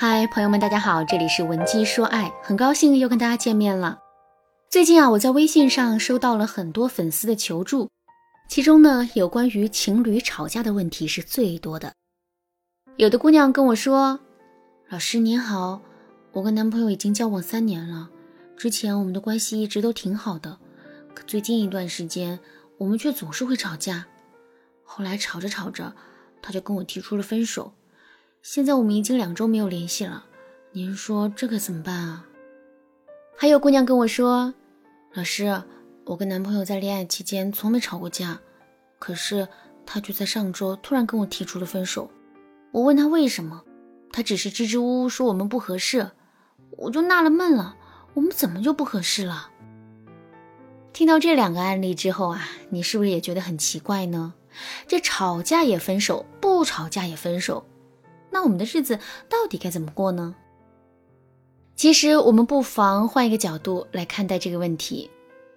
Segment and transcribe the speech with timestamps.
[0.00, 3.98] 嗨，朋友们，大家好，这里是文姬说爱，很高兴又跟大家见面了。
[4.70, 7.90] 最近啊，我在微信上收到了很多粉丝的求助，
[8.48, 11.92] 其中呢，有关于情侣吵架的问题是最多的。
[12.96, 14.20] 有的姑娘跟我说
[14.88, 15.80] ：“老师您好，
[16.30, 18.08] 我跟男朋友已经交往三年了，
[18.56, 20.60] 之前我们的关系一直都挺好的，
[21.12, 22.38] 可最近一段时间，
[22.76, 24.06] 我们却总是会吵架。
[24.84, 25.92] 后来吵着吵着，
[26.40, 27.72] 他就跟我提出了分手。”
[28.50, 30.24] 现在我们已经两周没有联系了，
[30.72, 32.24] 您说这可怎么办啊？
[33.36, 34.54] 还有姑娘跟我说，
[35.12, 35.62] 老师，
[36.06, 38.40] 我跟男朋友在恋爱期间从没吵过架，
[38.98, 39.46] 可是
[39.84, 42.10] 他却在上周突然跟我提出了分手。
[42.72, 43.62] 我问他为什么，
[44.10, 46.10] 他只是支支吾吾说我们不合适，
[46.70, 47.76] 我就纳了闷了，
[48.14, 49.50] 我们怎么就不合适了？
[50.94, 54.32] 听到这两个案例之后啊，你是不是也觉得很奇怪呢？
[54.86, 57.66] 这吵架也分手，不吵架也分手。
[58.30, 60.34] 那我们的日子到底该怎么过呢？
[61.74, 65.08] 其实我们不妨换一个角度来看待这个问题：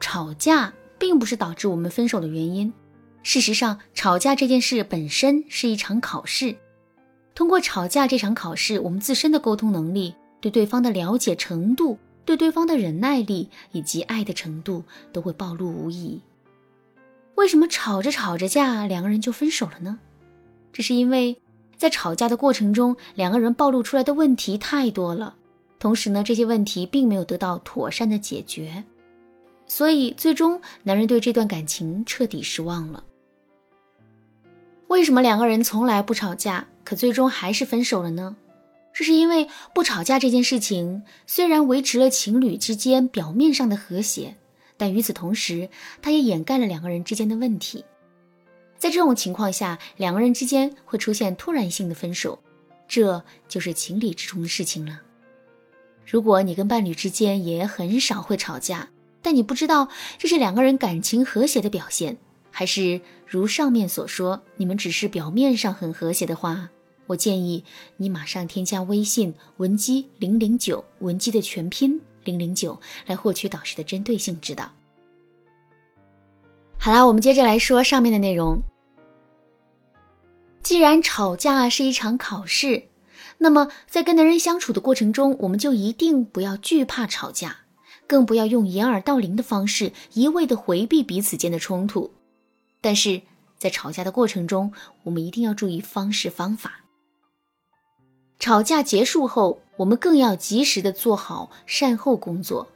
[0.00, 2.72] 吵架并不是导致我们分手的原因。
[3.22, 6.56] 事实上，吵架这件事本身是一场考试。
[7.34, 16.20] 通过吵架这场考试，我们自身的沟通能力、对对方的了解程度、对对方的忍耐力以及爱的程度都会暴露无遗。
[17.34, 19.98] 为什么吵着吵着架，两个人就分手了呢？
[20.72, 21.38] 这是因为。
[21.76, 25.34] 在吵架的过程中，两个人暴露出来的问题太多了，
[25.78, 28.84] 同时呢，这些问题并没有得到妥善的解决，
[29.66, 33.04] 所以最终男人对这段感情彻底失望了。
[34.88, 38.36] 为什么两个人从来不吵架，可最终还是分手了呢？
[38.94, 44.36] 这是因为不吵架这件事情虽然维持了情侣之间表面上的和谐，
[44.78, 45.68] 但与此同时，
[46.00, 47.84] 它也掩盖了两个人之间的问题。
[48.78, 52.38] 在这种情况下，两个人之间会出现突然性的分手，
[52.86, 55.00] 这就是情理之中的事情了。
[56.04, 58.90] 如果你跟伴侣之间也很少会吵架，
[59.22, 59.88] 但你不知道
[60.18, 62.16] 这是两个人感情和谐的表现，
[62.50, 66.70] 还是如上面所说，你们只是表面上很和谐的话，
[67.06, 67.64] 我建议
[67.96, 74.70] 你马上添加微信文姬零零九，文姬的全拼零零九，来获取导师的针对性指导。
[76.86, 78.62] 好啦，我们接着来说上面的内容。
[80.62, 82.84] 既然吵架是一场考试，
[83.38, 87.56] 那么在跟男人相处的过程中，我们就一定不要惧怕吵架，
[88.06, 92.12] 更不要用掩耳盗铃的方式一味的回避彼此间的冲突。
[92.80, 93.22] 但是
[93.58, 94.72] 在吵架的过程中，
[95.02, 96.84] 我们一定要注意方式方法。
[98.38, 102.68] 吵架结束后，我们更要及时的做好善后工作，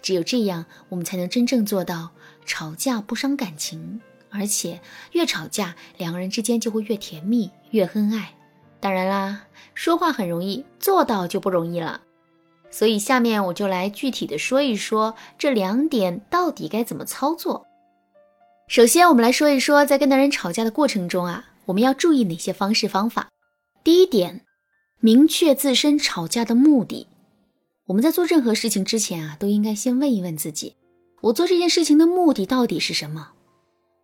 [0.00, 2.12] 只有这样，我们才能真正做到。
[2.44, 4.80] 吵架不伤感情，而且
[5.12, 8.34] 越吵架，两个人之间就会越甜蜜、越恩爱。
[8.80, 12.02] 当然啦，说话很容易，做到就不容易了。
[12.70, 17.66] 所以下面我就来具体的说一说这两点到底该怎么操作。
[18.66, 23.28] 首先，我们来说一说在跟男人吵架的过程中啊，我们要注意哪些方式方法。
[23.84, 24.40] 第一点，
[25.00, 27.06] 明确自身吵架的目的。
[27.86, 30.76] 我们在做任何事情之前啊，都应该先问一问自己。
[31.22, 33.30] 我做这件事情的目的到底是什么？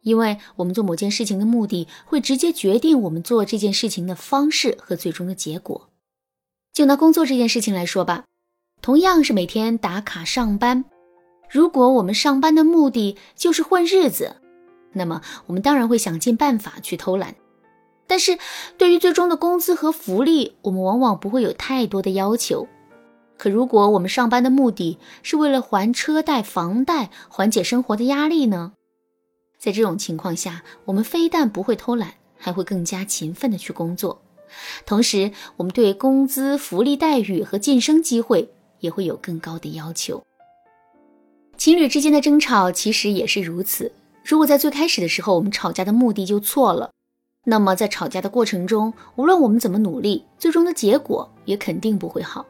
[0.02, 5.90] 因为我们做某件事情的目的，会直接决定我们做这件事情的方式和最终的结果。
[6.72, 8.24] 就拿工作这件事情来说吧，
[8.80, 10.84] 同样是每天打卡上班，
[11.50, 14.36] 如果我们上班的目的就是混日子，
[14.92, 17.34] 那么我们当然会想尽办法去偷懒。
[18.06, 18.38] 但是
[18.78, 22.68] 对于最终的工资和福利，我们往往不会有太多的要求。
[23.38, 28.72] 可如果我们上班的目的是为了还车贷、房贷，缓解生活的压力呢？
[29.58, 34.20] 在这种情况下，我们非但不会偷懒，还会更加勤奋的去工作。
[34.84, 38.50] 同时，我们对工资、福利待遇和晋升机会
[38.80, 40.22] 也会有更高的要求。
[41.56, 43.92] 情侣之间的争吵其实也是如此。
[44.24, 46.90] 如果在最开始的时候我们吵架的目的就错了，
[47.44, 52.44] 那么在吵架的过程中，无论我们怎么努力，最终的结果也肯定不会好。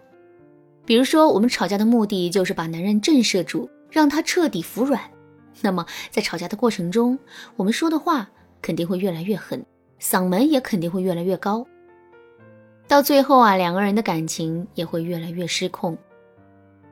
[0.89, 4.99] 比如说，我们吵架的目的就是把男人震慑住，让他彻底服软。
[5.61, 7.19] 那么，在吵架的过程中，
[7.57, 8.31] 我们说的话
[8.63, 9.63] 肯定会越来越狠，
[10.01, 11.67] 嗓门也肯定会越来越高。
[12.87, 15.95] 到最后啊，两个人的感情也会越来越失控。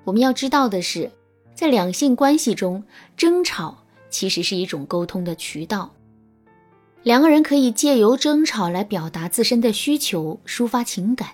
[0.04, 1.10] 我们要知道的是，
[1.54, 2.84] 在两性关系中，
[3.16, 3.78] 争吵
[4.10, 5.90] 其实是一种沟通的渠道。
[7.02, 11.31] 两个人可以借由争吵来表达自身的需求，抒发情感。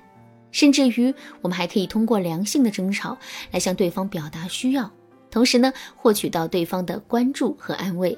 [0.53, 3.19] 甚至于，我们还可以通过良性的争吵
[3.51, 4.89] 来向对方表达需要，
[5.31, 8.17] 同时呢，获取到对方的关注和安慰，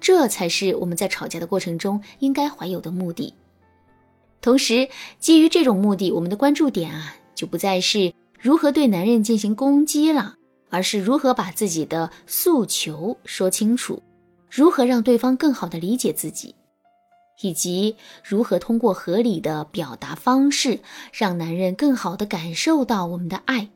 [0.00, 3.32] 这才是我们在吵架的过程中应该怀有的目的。
[4.40, 4.88] 同时，
[5.18, 10.34] 基于这种目的，我们的关注点啊，就不再是如何对男人进行攻击了，
[10.70, 14.02] 而是如何把自己的诉求说清楚，
[14.50, 16.54] 如何让对方更好的理解自己，
[17.40, 20.80] 以及如何通过合理的表达方式，
[21.12, 23.68] 让男人更好的感受到我们的爱。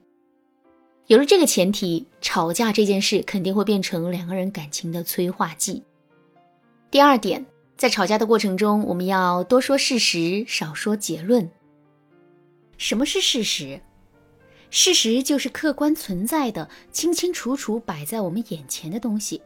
[1.07, 5.83] 有了这个前提，吵架这件事肯定会变成两个人感情的催化剂。
[6.91, 7.45] 第二点，
[7.77, 11.51] 在吵架的过程中，我们要多说事实，少说结论。
[12.79, 13.81] 什么是事实？
[14.71, 19.43] 事实就是客观存在的、清清楚楚摆在我们眼前的东西。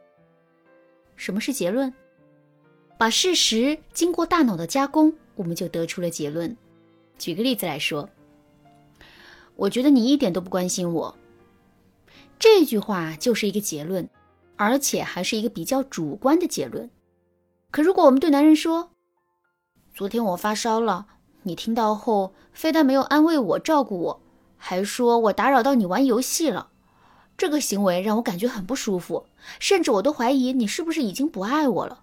[1.17, 1.93] 什么是结论？
[2.99, 6.57] 把事实经过大脑的加工，我们就得出了结论。
[7.19, 8.09] 举个例子来说，
[9.55, 11.15] 我觉得你一点都不关心我。
[12.39, 14.09] 这句话就是一个结论，
[14.57, 16.91] 而且还是一个比较主观的结论。
[17.71, 18.91] 可如果我们对男人说
[19.95, 21.07] ：“昨天我发烧了。”
[21.45, 24.21] 你听到后，非但没有安慰我、照顾我，
[24.57, 26.71] 还说我打扰到你玩游戏了。
[27.37, 29.27] 这个行为让我感觉很不舒服，
[29.61, 32.03] 甚至我都怀疑你是不是已经不爱我了。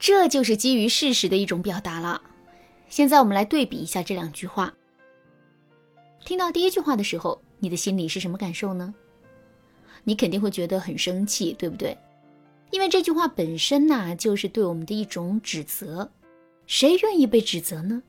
[0.00, 2.22] 这就是基于事实的一种表达了。
[2.88, 4.74] 现在我们来对比一下这两句话。
[6.24, 8.94] 听到第一句话的时候，你的心里是什么感受呢？
[10.02, 11.96] 你肯定会觉得很生气，对不对？
[12.70, 16.10] 因为这句话本身呐，就是对我们的一种指责。
[16.66, 18.02] 谁愿意被指责呢？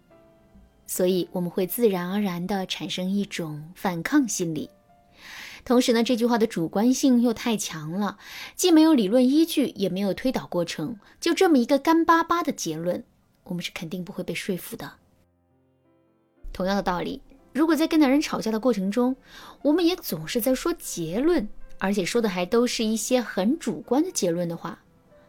[0.88, 4.70] 所以我们会自然而然地产生一种反抗心理，
[5.64, 8.18] 同时呢，这句话的主观性又太强了，
[8.56, 13.04] 既没有理论依据，也没有推导过程，就这么一个干巴巴的结论，
[13.44, 14.92] 我们是肯定不会被说服的。
[16.52, 17.22] 同样的道理，
[17.54, 19.16] 如果在跟男人吵架的过程中，
[19.62, 21.48] 我们也总是在说结论，
[21.78, 24.78] 而且说的还都是一些很主观的结论的话，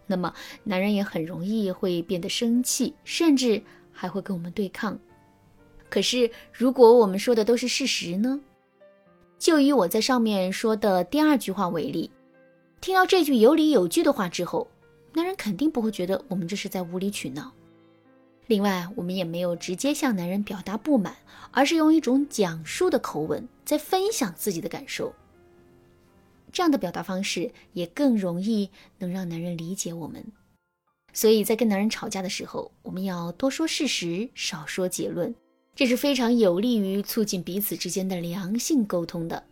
[0.06, 0.34] 那么
[0.64, 3.62] 男人也很容易会变得生气，甚至
[3.92, 4.98] 还会跟我们对抗。
[5.88, 8.40] 可是，如果我们说的都是事实呢？
[9.42, 12.08] 就以我在上面说的第二句话为例，
[12.80, 14.68] 听到这句有理有据的话之后，
[15.14, 17.52] 男人肯定不会觉得我们这是在无理取闹。
[18.46, 21.16] 另外，我们也没有直接向男人表达不满，
[21.50, 25.12] 而是用一种讲述的口吻在分享自己的感受。
[26.52, 30.24] 这样的表达方式也更容易能让男人理解我们。
[31.12, 35.34] 所以在跟男人吵架的时候，我们要多说事实，少说结论。
[35.74, 39.42] 这是非常有利于促进彼此之间的良性沟通的。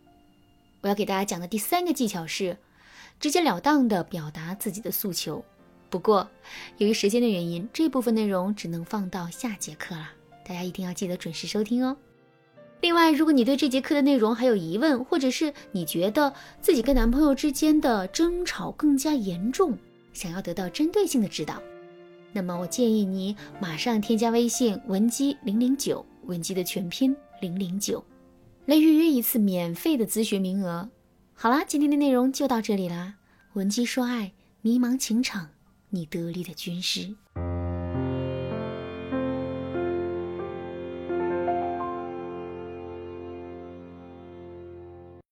[0.82, 2.58] 我要给大家讲的第三个技巧是，
[3.19, 5.43] 直截了当的表达自己的诉求。
[5.88, 6.28] 不过，
[6.76, 10.11] 由于时间的原因，这部分内容只能放到下节课了。
[10.44, 11.96] 大家一定要记得准时收听哦。
[12.82, 19.76] 另外，如果你对这节课的内容还有疑问，或者是你觉得自己跟男朋友之间的争吵更加严重，
[20.12, 21.62] 想要得到针对性的指导，
[22.32, 26.05] 那么我建议你马上添加微信文姬零零九。
[26.30, 28.04] 文姬的全拼零零九，
[28.66, 30.88] 来预约一次免费的咨询名额。
[31.34, 33.16] 好啦，今天的内容就到这里啦。
[33.54, 34.30] 文姬说爱，
[34.60, 35.48] 迷茫情场，
[35.88, 37.16] 你得力的军师。